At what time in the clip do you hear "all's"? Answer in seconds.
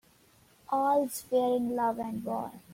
0.69-1.21